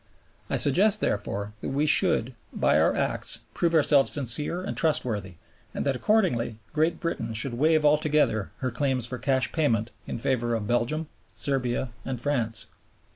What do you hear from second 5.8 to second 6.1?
that